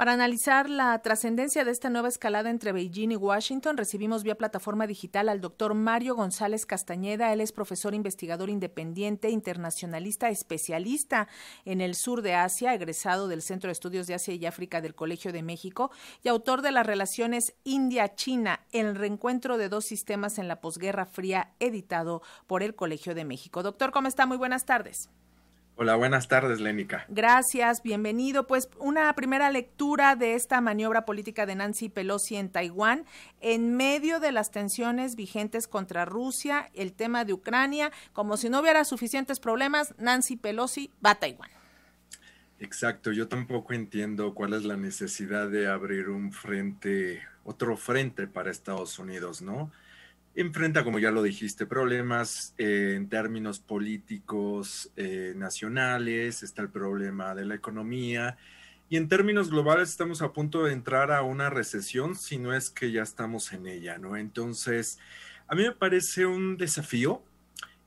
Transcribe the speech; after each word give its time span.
Para 0.00 0.14
analizar 0.14 0.70
la 0.70 0.98
trascendencia 1.02 1.62
de 1.62 1.72
esta 1.72 1.90
nueva 1.90 2.08
escalada 2.08 2.48
entre 2.48 2.72
Beijing 2.72 3.10
y 3.10 3.16
Washington, 3.16 3.76
recibimos 3.76 4.22
vía 4.22 4.34
plataforma 4.34 4.86
digital 4.86 5.28
al 5.28 5.42
doctor 5.42 5.74
Mario 5.74 6.14
González 6.14 6.64
Castañeda. 6.64 7.34
Él 7.34 7.42
es 7.42 7.52
profesor 7.52 7.94
investigador 7.94 8.48
independiente, 8.48 9.28
internacionalista, 9.28 10.30
especialista 10.30 11.28
en 11.66 11.82
el 11.82 11.94
sur 11.94 12.22
de 12.22 12.34
Asia, 12.34 12.72
egresado 12.72 13.28
del 13.28 13.42
Centro 13.42 13.68
de 13.68 13.72
Estudios 13.72 14.06
de 14.06 14.14
Asia 14.14 14.32
y 14.32 14.46
África 14.46 14.80
del 14.80 14.94
Colegio 14.94 15.34
de 15.34 15.42
México 15.42 15.90
y 16.22 16.28
autor 16.28 16.62
de 16.62 16.72
las 16.72 16.86
relaciones 16.86 17.52
India-China, 17.64 18.60
el 18.72 18.94
reencuentro 18.94 19.58
de 19.58 19.68
dos 19.68 19.84
sistemas 19.84 20.38
en 20.38 20.48
la 20.48 20.62
posguerra 20.62 21.04
fría, 21.04 21.52
editado 21.60 22.22
por 22.46 22.62
el 22.62 22.74
Colegio 22.74 23.14
de 23.14 23.26
México. 23.26 23.62
Doctor, 23.62 23.90
¿cómo 23.90 24.08
está? 24.08 24.24
Muy 24.24 24.38
buenas 24.38 24.64
tardes. 24.64 25.10
Hola, 25.82 25.96
buenas 25.96 26.28
tardes, 26.28 26.60
Lénica. 26.60 27.06
Gracias, 27.08 27.82
bienvenido. 27.82 28.46
Pues 28.46 28.68
una 28.78 29.10
primera 29.14 29.48
lectura 29.48 30.14
de 30.14 30.34
esta 30.34 30.60
maniobra 30.60 31.06
política 31.06 31.46
de 31.46 31.54
Nancy 31.54 31.88
Pelosi 31.88 32.36
en 32.36 32.50
Taiwán, 32.50 33.06
en 33.40 33.78
medio 33.78 34.20
de 34.20 34.30
las 34.30 34.50
tensiones 34.50 35.16
vigentes 35.16 35.66
contra 35.66 36.04
Rusia, 36.04 36.68
el 36.74 36.92
tema 36.92 37.24
de 37.24 37.32
Ucrania, 37.32 37.92
como 38.12 38.36
si 38.36 38.50
no 38.50 38.60
hubiera 38.60 38.84
suficientes 38.84 39.40
problemas, 39.40 39.94
Nancy 39.96 40.36
Pelosi 40.36 40.90
va 41.02 41.12
a 41.12 41.14
Taiwán. 41.14 41.48
Exacto, 42.58 43.10
yo 43.10 43.28
tampoco 43.28 43.72
entiendo 43.72 44.34
cuál 44.34 44.52
es 44.52 44.64
la 44.64 44.76
necesidad 44.76 45.48
de 45.48 45.66
abrir 45.66 46.10
un 46.10 46.34
frente, 46.34 47.22
otro 47.42 47.78
frente 47.78 48.26
para 48.26 48.50
Estados 48.50 48.98
Unidos, 48.98 49.40
¿no? 49.40 49.72
Enfrenta, 50.34 50.84
como 50.84 50.98
ya 50.98 51.10
lo 51.10 51.22
dijiste, 51.22 51.66
problemas 51.66 52.54
eh, 52.58 52.94
en 52.96 53.08
términos 53.08 53.60
políticos 53.60 54.92
eh, 54.96 55.34
nacionales, 55.36 56.42
está 56.42 56.62
el 56.62 56.70
problema 56.70 57.34
de 57.34 57.44
la 57.44 57.54
economía 57.54 58.36
y 58.90 58.96
en 58.96 59.08
términos 59.08 59.50
globales 59.50 59.88
estamos 59.88 60.20
a 60.20 60.32
punto 60.32 60.64
de 60.64 60.72
entrar 60.72 61.12
a 61.12 61.22
una 61.22 61.48
recesión, 61.48 62.16
si 62.16 62.38
no 62.38 62.52
es 62.52 62.70
que 62.70 62.90
ya 62.90 63.02
estamos 63.02 63.52
en 63.52 63.68
ella, 63.68 63.98
¿no? 63.98 64.16
Entonces, 64.16 64.98
a 65.46 65.54
mí 65.54 65.62
me 65.62 65.70
parece 65.70 66.26
un 66.26 66.56
desafío, 66.56 67.22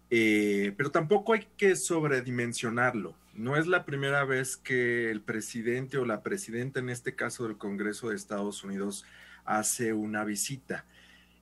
eh, 0.09 0.73
pero 0.78 0.92
tampoco 0.92 1.34
hay 1.34 1.48
que 1.58 1.75
sobredimensionarlo. 1.75 3.18
No 3.34 3.58
es 3.58 3.68
la 3.68 3.84
primera 3.84 4.23
vez 4.23 4.56
que 4.56 5.12
el 5.12 5.20
presidente 5.20 5.98
o 5.98 6.06
la 6.06 6.23
presidenta, 6.23 6.80
en 6.80 6.90
este 6.90 7.16
caso 7.16 7.48
del 7.48 7.58
Congreso 7.58 8.09
de 8.09 8.16
Estados 8.16 8.64
Unidos, 8.64 9.06
hace 9.44 9.92
una 9.92 10.23
visita. 10.23 10.86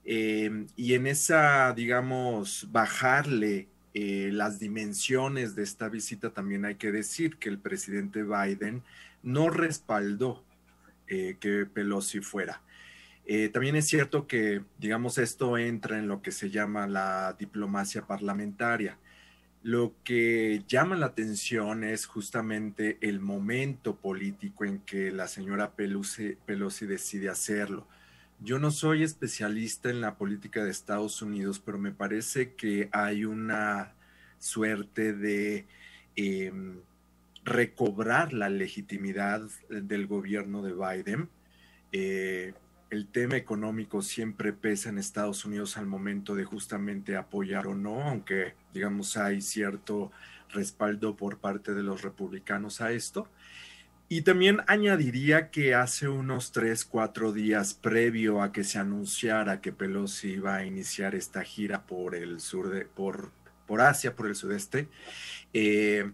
Em, 0.04 0.66
y 0.76 0.94
en 0.94 1.06
esa, 1.06 1.72
digamos, 1.74 2.68
bajarle 2.72 3.68
eh, 3.94 4.30
las 4.32 4.58
dimensiones 4.58 5.54
de 5.54 5.62
esta 5.62 5.88
visita, 5.88 6.30
también 6.30 6.64
hay 6.64 6.76
que 6.76 6.90
decir 6.92 7.36
que 7.36 7.48
el 7.48 7.58
presidente 7.58 8.24
Biden 8.24 8.82
no 9.22 9.50
respaldó 9.50 10.44
eh, 11.08 11.36
que 11.40 11.66
Pelosi 11.66 12.20
fuera. 12.20 12.62
Eh, 13.24 13.48
también 13.50 13.76
es 13.76 13.86
cierto 13.86 14.26
que, 14.26 14.62
digamos, 14.78 15.18
esto 15.18 15.56
entra 15.56 15.98
en 15.98 16.08
lo 16.08 16.22
que 16.22 16.32
se 16.32 16.50
llama 16.50 16.86
la 16.88 17.36
diplomacia 17.38 18.06
parlamentaria. 18.06 18.98
Lo 19.62 19.94
que 20.02 20.64
llama 20.66 20.96
la 20.96 21.06
atención 21.06 21.84
es 21.84 22.06
justamente 22.06 22.98
el 23.00 23.20
momento 23.20 23.94
político 23.94 24.64
en 24.64 24.80
que 24.80 25.12
la 25.12 25.28
señora 25.28 25.70
Pelosi 25.76 26.86
decide 26.86 27.28
hacerlo 27.28 27.86
yo 28.44 28.58
no 28.58 28.70
soy 28.70 29.02
especialista 29.02 29.90
en 29.90 30.00
la 30.00 30.16
política 30.16 30.64
de 30.64 30.70
Estados 30.70 31.22
Unidos, 31.22 31.60
pero 31.64 31.78
me 31.78 31.92
parece 31.92 32.54
que 32.54 32.88
hay 32.92 33.24
una 33.24 33.94
suerte 34.38 35.12
de 35.12 35.66
em, 36.16 36.80
recobrar 37.44 38.32
la 38.32 38.48
legitimidad 38.48 39.42
del 39.68 40.06
gobierno 40.06 40.62
de 40.62 40.72
Biden. 40.72 41.28
Eh, 41.92 42.54
el 42.90 43.06
tema 43.06 43.36
económico 43.36 44.02
siempre 44.02 44.52
pesa 44.52 44.88
en 44.90 44.98
Estados 44.98 45.44
Unidos 45.44 45.76
al 45.76 45.86
momento 45.86 46.34
de 46.34 46.44
justamente 46.44 47.16
apoyar 47.16 47.66
o 47.66 47.74
no, 47.74 48.02
aunque 48.02 48.54
digamos 48.74 49.16
hay 49.16 49.40
cierto 49.40 50.10
respaldo 50.50 51.16
por 51.16 51.38
parte 51.38 51.74
de 51.74 51.82
los 51.82 52.02
republicanos 52.02 52.80
a 52.80 52.92
esto. 52.92 53.28
Y 54.14 54.20
también 54.20 54.60
añadiría 54.66 55.50
que 55.50 55.74
hace 55.74 56.06
unos 56.06 56.52
tres, 56.52 56.84
cuatro 56.84 57.32
días 57.32 57.72
previo 57.72 58.42
a 58.42 58.52
que 58.52 58.62
se 58.62 58.78
anunciara 58.78 59.62
que 59.62 59.72
Pelosi 59.72 60.32
iba 60.32 60.54
a 60.54 60.66
iniciar 60.66 61.14
esta 61.14 61.42
gira 61.42 61.86
por 61.86 62.14
el 62.14 62.38
sur 62.38 62.68
de, 62.68 62.84
por, 62.84 63.30
por 63.66 63.80
Asia, 63.80 64.14
por 64.14 64.26
el 64.26 64.34
sudeste, 64.34 64.88
eh, 65.54 66.12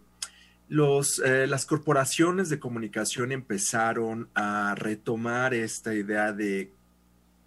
los, 0.69 1.21
eh, 1.25 1.49
las 1.49 1.67
corporaciones 1.67 2.49
de 2.49 2.61
comunicación 2.61 3.33
empezaron 3.33 4.29
a 4.33 4.77
retomar 4.77 5.53
esta 5.53 5.93
idea 5.93 6.33
de 6.33 6.71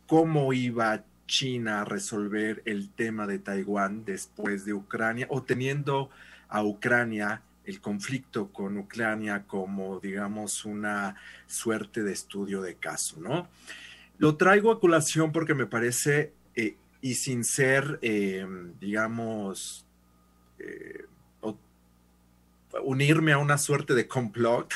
cómo 0.06 0.52
iba 0.52 1.06
China 1.28 1.80
a 1.80 1.86
resolver 1.86 2.62
el 2.66 2.90
tema 2.90 3.26
de 3.26 3.40
Taiwán 3.40 4.04
después 4.04 4.66
de 4.66 4.74
Ucrania 4.74 5.28
o 5.30 5.44
teniendo 5.44 6.10
a 6.50 6.62
Ucrania 6.62 7.42
el 7.66 7.80
conflicto 7.80 8.52
con 8.52 8.78
Ucrania 8.78 9.44
como, 9.46 10.00
digamos, 10.00 10.66
una 10.66 11.16
suerte 11.48 12.04
de 12.04 12.14
estudio 12.14 12.62
de 12.62 12.76
caso, 12.76 13.20
¿no? 13.20 13.50
Lo 14.18 14.36
traigo 14.36 14.72
a 14.72 14.80
colación 14.80 15.32
porque 15.32 15.54
me 15.54 15.66
parece, 15.66 16.34
eh, 16.56 16.76
y 17.02 17.16
sin 17.16 17.44
ser, 17.44 18.00
eh, 18.02 18.46
digamos, 18.80 19.86
eh, 20.60 21.06
unirme 22.84 23.34
a 23.34 23.38
una 23.38 23.58
suerte 23.58 23.94
de 23.94 24.08
complot, 24.08 24.74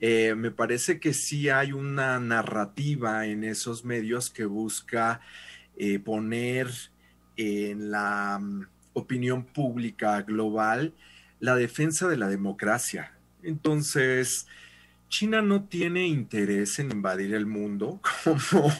me 0.00 0.50
parece 0.50 0.98
que 0.98 1.14
sí 1.14 1.48
hay 1.48 1.72
una 1.72 2.18
narrativa 2.18 3.26
en 3.26 3.44
esos 3.44 3.84
medios 3.84 4.28
que 4.28 4.44
busca 4.44 5.20
poner 6.04 6.68
en 7.36 7.90
la 7.90 8.38
mm, 8.40 8.66
opinión 8.94 9.44
pública 9.44 10.22
global 10.22 10.92
la 11.42 11.56
defensa 11.56 12.06
de 12.06 12.16
la 12.16 12.28
democracia. 12.28 13.12
Entonces, 13.42 14.46
China 15.08 15.42
no 15.42 15.64
tiene 15.64 16.06
interés 16.06 16.78
en 16.78 16.92
invadir 16.92 17.34
el 17.34 17.46
mundo 17.46 18.00
como, 18.24 18.72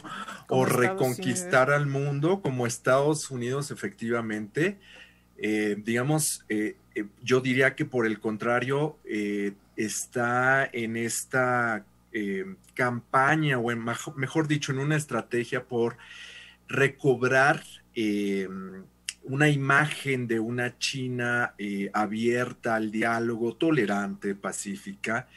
o 0.47 0.65
reconquistar 0.65 1.71
al 1.71 1.87
mundo 1.87 2.41
como 2.41 2.65
Estados 2.65 3.29
Unidos 3.29 3.69
efectivamente. 3.69 4.79
Eh, 5.37 5.75
digamos, 5.83 6.45
eh, 6.47 6.77
eh, 6.95 7.05
yo 7.21 7.41
diría 7.41 7.75
que 7.75 7.83
por 7.83 8.05
el 8.07 8.21
contrario, 8.21 8.97
está 9.75 10.69
en 10.71 10.95
esta 10.95 11.85
campaña 12.75 13.59
o 13.59 13.71
en, 13.71 13.83
mejor 14.15 14.47
dicho, 14.47 14.71
en 14.71 14.79
una 14.79 14.95
estrategia 14.95 15.65
por 15.65 15.97
recobrar 16.69 17.61
una 19.23 19.49
imagen 19.49 20.27
de 20.27 20.39
una 20.39 20.77
China 20.77 21.53
eh, 21.57 21.89
abierta 21.93 22.75
al 22.75 22.91
diálogo, 22.91 23.55
tolerante, 23.55 24.35
pacífica 24.35 25.27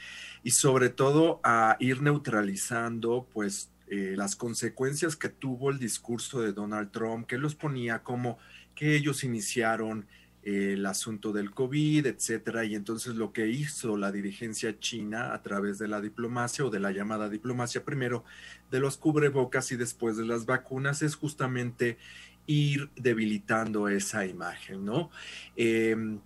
y 0.42 0.50
sobre 0.50 0.88
todo 0.88 1.41
a 1.44 1.76
ir 1.78 2.02
neutralizando 2.02 3.28
pues 3.32 3.70
eh, 3.88 4.14
las 4.16 4.34
consecuencias 4.34 5.14
que 5.14 5.28
tuvo 5.28 5.70
el 5.70 5.78
discurso 5.78 6.41
de 6.41 6.52
Donald 6.52 6.91
Trump, 6.91 7.26
que 7.26 7.38
los 7.38 7.54
ponía 7.54 8.02
como 8.02 8.38
que 8.74 8.97
ellos 8.97 9.22
iniciaron 9.22 10.06
eh, 10.42 10.74
el 10.74 10.86
asunto 10.86 11.32
del 11.32 11.53
COVID, 11.53 12.06
etcétera, 12.06 12.64
y 12.64 12.74
entonces 12.74 13.14
lo 13.14 13.32
que 13.32 13.47
hizo 13.48 13.97
la 13.97 14.10
dirigencia 14.10 14.78
china 14.80 15.34
a 15.34 15.42
través 15.42 15.78
de 15.78 15.86
la 15.86 16.00
diplomacia 16.00 16.64
o 16.64 16.70
de 16.70 16.80
la 16.80 16.91
llamada 16.91 17.28
diplomacia 17.28 17.84
primero 17.84 18.24
de 18.70 18.80
los 18.80 18.97
cubrebocas 18.97 19.70
y 19.70 19.76
después 19.76 20.16
de 20.16 20.24
las 20.24 20.47
vacunas 20.47 21.03
es 21.03 21.14
justamente 21.14 21.97
ir 22.46 22.90
debilitando 22.96 23.88
esa 23.88 24.26
imagen, 24.26 24.84
¿no? 24.84 25.10
Em, 25.56 26.20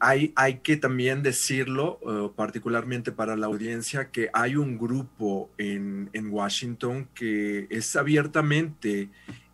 hay, 0.00 0.32
hay, 0.36 0.58
que 0.58 0.76
también 0.76 1.22
decirlo, 1.22 1.98
eh, 2.06 2.30
particularmente 2.36 3.10
para 3.10 3.36
la 3.36 3.46
audiencia, 3.46 4.10
que 4.10 4.28
hay 4.32 4.56
un 4.56 4.78
grupo 4.78 5.50
en, 5.58 6.08
Washington 6.30 7.08
que 7.14 7.66
es 7.70 7.96
abiertamente 7.96 9.08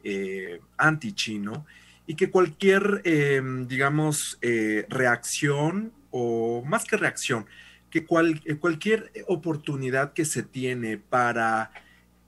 eh, 0.04 0.60
anti-chino 0.76 1.66
y 2.06 2.14
que 2.14 2.30
cualquier, 2.30 3.02
em, 3.04 3.66
digamos, 3.66 4.38
eh, 4.42 4.86
reacción 4.88 5.92
o 6.10 6.62
más 6.66 6.84
que 6.84 6.96
reacción, 6.96 7.46
que 7.90 8.04
cualquier 8.04 9.12
oportunidad 9.26 10.12
que 10.12 10.24
se 10.24 10.42
tiene 10.42 10.96
para 10.96 11.72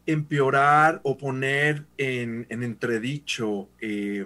empeorar 0.06 1.00
o 1.04 1.16
poner 1.16 1.87
en, 1.96 2.46
entredicho 2.50 3.69
eh, 3.81 4.25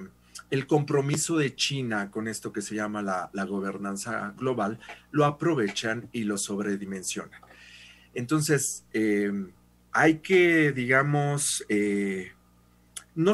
el 0.50 0.67
compromiso 0.67 1.37
de 1.37 1.55
China 1.55 2.11
con 2.11 2.28
esto 2.28 2.52
que 2.52 2.62
se 2.62 2.75
llama 2.75 3.02
la, 3.02 3.44
gobernanza 3.44 4.34
global, 4.38 4.78
lo 5.11 5.25
aprovechan 5.25 6.08
y 6.12 6.25
lo 6.25 6.38
sobredimensionan. 6.38 7.40
Entonces, 8.14 8.84
eh, 8.93 9.32
hay 9.93 10.19
que, 10.19 10.73
digamos, 10.73 11.64
eh, 11.69 12.32
no 13.14 13.32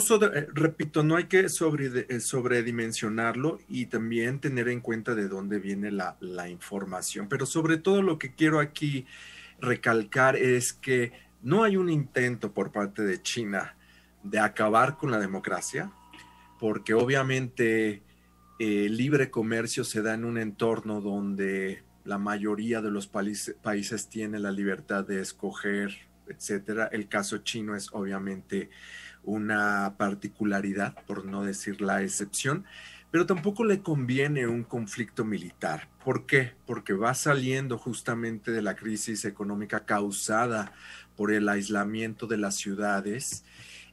repito, 0.54 1.02
no 1.02 1.16
hay 1.16 1.24
que 1.24 1.48
sobre, 1.48 2.20
sobredimensionarlo 2.20 3.58
y 3.68 3.86
también 3.86 4.38
tener 4.40 4.68
en 4.68 4.80
cuenta 4.80 5.14
de 5.14 5.28
dónde 5.28 5.58
viene 5.58 5.90
la, 5.90 6.16
la 6.20 6.48
información, 6.48 7.28
pero 7.28 7.46
sobre 7.46 7.76
todo 7.78 8.00
lo 8.00 8.18
que 8.18 8.34
quiero 8.34 8.60
aquí 8.60 9.06
recalcar 9.60 10.36
es 10.36 10.72
que 10.72 11.12
no 11.42 11.64
hay 11.64 11.76
un 11.76 11.90
intento 11.90 12.52
por 12.52 12.72
parte 12.72 13.02
de 13.02 13.20
China 13.20 13.76
de 14.22 14.38
acabar 14.38 14.96
con 14.96 15.10
la 15.10 15.18
democracia, 15.18 15.90
porque 16.58 16.94
obviamente 16.94 18.02
el 18.58 18.96
libre 18.96 19.30
comercio 19.30 19.82
se 19.82 20.02
da 20.02 20.14
en 20.14 20.24
un 20.24 20.38
entorno 20.38 21.00
donde 21.00 21.82
la 22.04 22.18
mayoría 22.18 22.80
de 22.80 22.90
los 22.90 23.06
países, 23.06 23.56
países 23.60 24.08
tiene 24.08 24.38
la 24.38 24.52
libertad 24.52 25.04
de 25.04 25.20
escoger, 25.20 25.92
etcétera. 26.28 26.88
El 26.92 27.08
caso 27.08 27.38
chino 27.38 27.74
es 27.74 27.88
obviamente 27.92 28.70
una 29.24 29.94
particularidad, 29.96 30.94
por 31.06 31.24
no 31.24 31.44
decir 31.44 31.80
la 31.80 32.02
excepción, 32.02 32.64
pero 33.10 33.26
tampoco 33.26 33.64
le 33.64 33.82
conviene 33.82 34.46
un 34.46 34.64
conflicto 34.64 35.24
militar. 35.24 35.88
¿Por 36.02 36.26
qué? 36.26 36.54
Porque 36.66 36.94
va 36.94 37.14
saliendo 37.14 37.78
justamente 37.78 38.50
de 38.50 38.62
la 38.62 38.74
crisis 38.74 39.24
económica 39.24 39.84
causada 39.84 40.72
por 41.16 41.32
el 41.32 41.48
aislamiento 41.48 42.26
de 42.26 42.38
las 42.38 42.56
ciudades. 42.56 43.44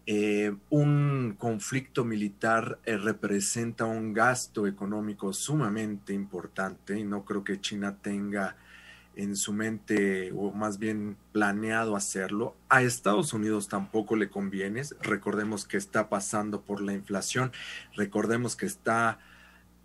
Eh, 0.05 0.55
un 0.69 1.35
conflicto 1.37 2.03
militar 2.03 2.79
eh, 2.85 2.97
representa 2.97 3.85
un 3.85 4.13
gasto 4.13 4.65
económico 4.65 5.33
sumamente 5.33 6.13
importante 6.13 6.97
y 6.97 7.03
no 7.03 7.23
creo 7.23 7.43
que 7.43 7.61
China 7.61 7.97
tenga 8.01 8.55
en 9.15 9.35
su 9.35 9.53
mente 9.53 10.31
o 10.31 10.51
más 10.51 10.79
bien 10.79 11.17
planeado 11.31 11.95
hacerlo. 11.95 12.55
A 12.69 12.81
Estados 12.81 13.33
Unidos 13.33 13.67
tampoco 13.67 14.15
le 14.15 14.29
conviene. 14.29 14.81
Recordemos 15.01 15.67
que 15.67 15.77
está 15.77 16.09
pasando 16.09 16.61
por 16.61 16.81
la 16.81 16.93
inflación. 16.93 17.51
Recordemos 17.95 18.55
que 18.55 18.65
está, 18.65 19.19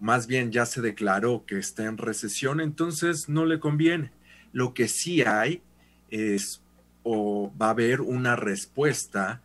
más 0.00 0.26
bien 0.26 0.52
ya 0.52 0.66
se 0.66 0.80
declaró 0.80 1.44
que 1.46 1.58
está 1.58 1.84
en 1.84 1.98
recesión, 1.98 2.60
entonces 2.60 3.28
no 3.28 3.44
le 3.44 3.60
conviene. 3.60 4.12
Lo 4.52 4.72
que 4.72 4.88
sí 4.88 5.22
hay 5.22 5.62
es 6.10 6.62
o 7.04 7.52
va 7.60 7.66
a 7.66 7.70
haber 7.70 8.00
una 8.00 8.34
respuesta, 8.34 9.42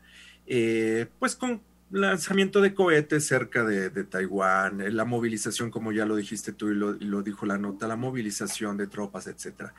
eh, 0.48 1.06
pues 1.20 1.36
con 1.36 1.62
lanzamiento 1.92 2.62
de 2.62 2.74
cohetes 2.74 3.28
cerca 3.28 3.64
de, 3.64 3.90
Taiwán, 4.04 4.82
eh, 4.82 4.92
la 4.92 5.06
movilización, 5.06 5.70
como 5.70 5.92
ya 5.92 6.06
lo 6.06 6.16
dijiste 6.16 6.54
tú 6.54 6.70
y 6.70 6.76
lo, 6.76 7.22
dijo 7.22 7.46
la 7.46 7.58
nota, 7.58 7.88
la 7.88 7.96
movilización 7.96 8.78
de 8.78 8.88
tropas, 8.88 9.28
etcétera. 9.28 9.74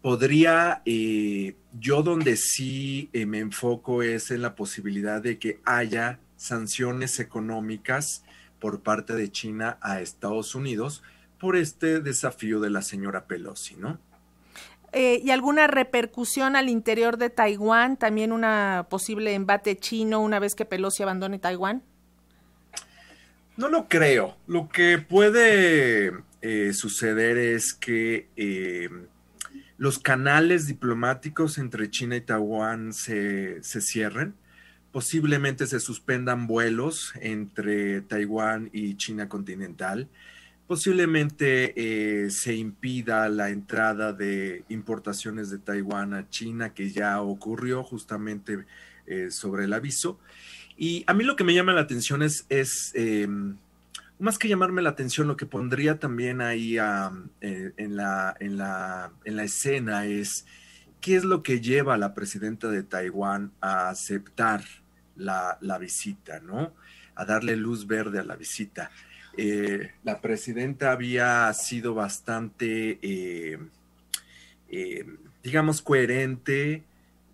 Podría, 0.00 0.80
eh, 0.86 1.56
yo 1.78 2.02
donde 2.02 2.36
sí 2.36 3.10
me 3.12 3.40
enfoco 3.40 4.02
es 4.02 4.30
en 4.30 4.40
la 4.40 4.54
posibilidad 4.54 5.20
de 5.20 5.38
que 5.38 5.60
haya 5.66 6.20
sanciones 6.36 7.20
económicas 7.20 8.24
por 8.60 8.80
parte 8.80 9.14
de 9.14 9.30
China 9.30 9.76
a 9.82 10.00
Estados 10.00 10.54
Unidos 10.54 11.02
por 11.38 11.56
este 11.56 12.00
desafío 12.00 12.60
de 12.60 12.70
la 12.70 12.82
señora 12.82 13.26
Pelosi, 13.26 13.76
¿no? 13.76 13.98
Eh, 14.92 15.20
¿Y 15.22 15.30
alguna 15.30 15.68
repercusión 15.68 16.56
al 16.56 16.68
interior 16.68 17.16
de 17.16 17.30
Taiwán? 17.30 17.96
¿También 17.96 18.32
una 18.32 18.86
posible 18.90 19.34
embate 19.34 19.76
chino 19.76 20.20
una 20.20 20.38
vez 20.40 20.54
que 20.54 20.64
Pelosi 20.64 21.02
abandone 21.02 21.38
Taiwán? 21.38 21.82
No 23.56 23.68
lo 23.68 23.88
creo. 23.88 24.36
Lo 24.46 24.68
que 24.68 24.98
puede 24.98 26.12
eh, 26.42 26.72
suceder 26.72 27.38
es 27.38 27.72
que 27.72 28.28
eh, 28.36 28.88
los 29.78 29.98
canales 29.98 30.66
diplomáticos 30.66 31.58
entre 31.58 31.90
China 31.90 32.16
y 32.16 32.22
Taiwán 32.22 32.92
se, 32.92 33.62
se 33.62 33.80
cierren. 33.80 34.34
Posiblemente 34.90 35.68
se 35.68 35.78
suspendan 35.78 36.48
vuelos 36.48 37.12
entre 37.20 38.00
Taiwán 38.00 38.70
y 38.72 38.96
China 38.96 39.28
continental 39.28 40.08
posiblemente 40.70 41.72
eh, 41.74 42.30
se 42.30 42.54
impida 42.54 43.28
la 43.28 43.50
entrada 43.50 44.12
de 44.12 44.62
importaciones 44.68 45.50
de 45.50 45.58
Taiwán 45.58 46.14
a 46.14 46.28
China, 46.28 46.74
que 46.74 46.92
ya 46.92 47.20
ocurrió 47.22 47.82
justamente 47.82 48.66
eh, 49.08 49.32
sobre 49.32 49.64
el 49.64 49.72
aviso. 49.72 50.20
Y 50.76 51.02
a 51.08 51.14
mí 51.14 51.24
lo 51.24 51.34
que 51.34 51.42
me 51.42 51.54
llama 51.54 51.72
la 51.72 51.80
atención 51.80 52.22
es, 52.22 52.46
em, 52.94 53.56
más 54.20 54.38
que 54.38 54.46
llamarme 54.46 54.80
la 54.80 54.90
atención, 54.90 55.26
lo 55.26 55.36
que 55.36 55.44
pondría 55.44 55.98
también 55.98 56.40
ahí 56.40 56.78
eh, 56.78 57.72
en, 57.76 57.96
la, 57.96 58.36
en, 58.38 58.56
la, 58.56 59.10
en 59.24 59.34
la 59.34 59.42
escena 59.42 60.06
es 60.06 60.46
qué 61.00 61.16
es 61.16 61.24
lo 61.24 61.42
que 61.42 61.60
lleva 61.60 61.94
a 61.94 61.98
la 61.98 62.14
presidenta 62.14 62.70
de 62.70 62.84
Taiwán 62.84 63.50
a 63.60 63.88
aceptar 63.88 64.62
la 65.16 65.78
visita, 65.80 66.38
¿no? 66.38 66.72
A 67.16 67.24
darle 67.24 67.56
luz 67.56 67.88
verde 67.88 68.20
a 68.20 68.22
la 68.22 68.36
visita. 68.36 68.92
Eh, 69.42 69.92
la 70.04 70.20
presidenta 70.20 70.92
había 70.92 71.50
sido 71.54 71.94
bastante, 71.94 72.98
eh, 73.00 73.58
eh, 74.68 75.06
digamos, 75.42 75.80
coherente, 75.80 76.84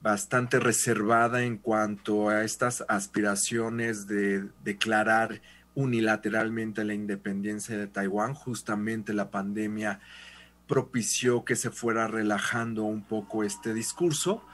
bastante 0.02 0.60
reservada 0.60 1.42
en 1.42 1.58
cuanto 1.58 2.28
a 2.28 2.44
estas 2.44 2.84
aspiraciones 2.86 4.06
de 4.06 4.44
declarar 4.62 5.42
unilateralmente 5.74 6.84
la 6.84 6.94
independencia 6.94 7.76
de 7.76 7.88
Taiwán. 7.88 8.34
Justamente 8.34 9.12
la 9.12 9.32
pandemia 9.32 9.98
propició 10.68 11.44
que 11.44 11.56
se 11.56 11.70
fuera 11.70 12.06
relajando 12.06 12.84
un 12.84 13.02
poco 13.02 13.42
este 13.42 13.74
discurso 13.74 14.46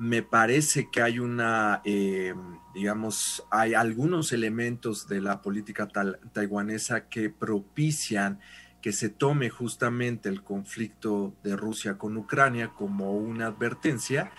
me 0.00 0.22
parece 0.22 0.88
que 0.90 1.02
hay 1.02 1.18
una, 1.18 1.82
eh, 1.84 2.34
digamos, 2.72 3.44
hay 3.50 3.74
algunos 3.74 4.32
elementos 4.32 5.06
de 5.08 5.20
la 5.20 5.42
política 5.42 5.88
taiwanesa 6.32 7.10
que 7.10 7.28
propician 7.28 8.40
que 8.80 8.92
se 8.92 9.10
tome 9.10 9.50
justamente 9.50 10.30
el 10.30 10.42
conflicto 10.42 11.34
de 11.44 11.54
Rusia 11.54 11.98
con 11.98 12.16
Ucrania 12.16 12.72
como 12.74 13.12
una 13.12 13.48
advertencia 13.48 14.32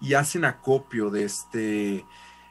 y 0.00 0.14
hacen 0.14 0.44
acopio 0.44 1.10
de 1.10 1.24
este 1.24 2.04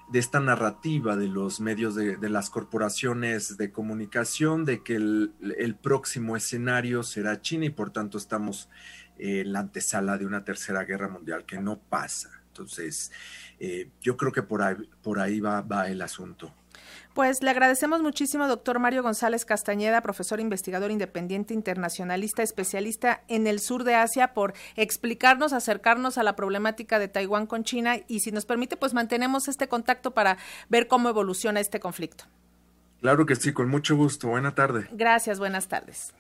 de 0.10 0.20
esta 0.20 0.42
narrativa 0.42 1.16
de 1.16 1.28
los 1.28 1.62
medios 1.62 1.96
de, 1.96 2.18
las 2.30 2.50
corporaciones 2.50 3.58
de 3.58 3.72
comunicación 3.72 4.64
de 4.66 4.82
que 4.82 4.96
el, 4.96 5.34
el, 5.58 5.76
próximo 5.76 6.38
escenario 6.38 7.04
será 7.04 7.42
China 7.42 7.66
y 7.66 7.70
por 7.70 7.92
tanto 7.92 8.18
estamos 8.18 8.70
en 9.18 9.52
la 9.52 9.60
antesala 9.60 10.18
de 10.18 10.26
una 10.26 10.46
tercera 10.46 10.86
guerra 10.86 11.10
mundial 11.10 11.46
que 11.46 11.60
no 11.60 11.78
pasa. 11.78 12.37
Entonces, 12.58 13.12
eh, 13.60 13.90
yo 14.02 14.18
creo 14.18 14.32
que 14.32 14.44
por 14.44 14.62
ahí, 14.62 14.76
por 15.02 15.20
ahí 15.20 15.40
va, 15.40 15.62
va 15.62 15.88
el 15.88 16.02
asunto. 16.02 16.54
Pues 17.14 17.42
le 17.42 17.50
agradecemos 17.50 18.04
muchísimo, 18.04 18.48
doctor 18.48 18.78
Mario 18.78 19.02
González 19.02 19.44
Castañeda, 19.44 20.02
profesor 20.02 20.40
investigador 20.40 20.92
independiente 20.92 21.56
internacionalista, 21.56 22.44
especialista 22.44 23.24
en 23.28 23.48
el 23.48 23.60
sur 23.60 23.84
de 23.84 23.96
Asia, 23.96 24.36
por 24.36 24.54
explicarnos, 24.76 25.52
acercarnos 25.52 26.20
a 26.20 26.24
la 26.24 26.36
problemática 26.36 27.00
de 27.00 27.08
Taiwán 27.08 27.48
con 27.48 27.64
China 27.64 27.96
y 28.08 28.20
si 28.20 28.32
nos 28.32 28.46
permite, 28.46 28.78
pues 28.78 28.94
mantenemos 28.94 29.48
este 29.48 29.68
contacto 29.68 30.12
para 30.12 30.38
ver 30.70 30.88
cómo 30.88 31.10
evoluciona 31.10 31.60
este 31.60 31.80
conflicto. 31.80 32.26
Claro 33.02 33.26
que 33.26 33.36
sí, 33.36 33.52
con 33.52 33.68
mucho 33.68 33.96
gusto. 33.96 34.28
Buena 34.28 34.54
tarde. 34.54 34.88
Gracias, 34.92 35.40
buenas 35.40 35.68
tardes. 35.68 36.14